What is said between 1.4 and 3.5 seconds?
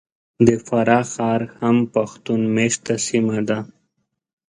هم پښتون مېشته سیمه